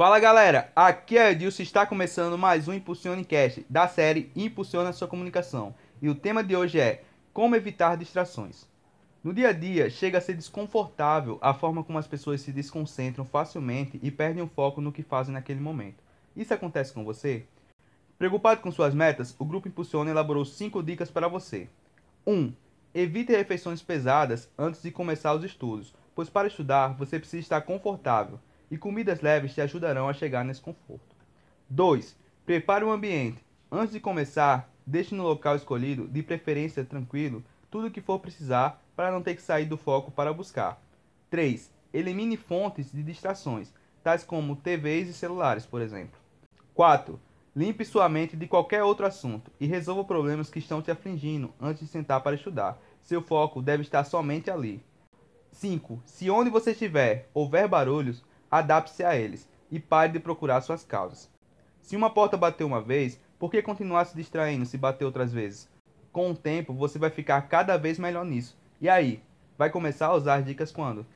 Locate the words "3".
41.30-41.70